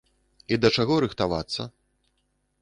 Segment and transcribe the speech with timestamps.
[0.55, 1.67] І да чаго рыхтавацца?